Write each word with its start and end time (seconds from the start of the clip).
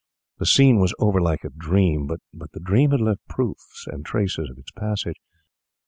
The 0.39 0.47
scene 0.47 0.79
was 0.79 0.95
over 0.97 1.21
like 1.21 1.43
a 1.43 1.51
dream, 1.51 2.07
but 2.07 2.21
the 2.33 2.59
dream 2.59 2.89
had 2.89 3.01
left 3.01 3.21
proofs 3.29 3.85
and 3.85 4.03
traces 4.03 4.49
of 4.49 4.57
its 4.57 4.71
passage. 4.71 5.21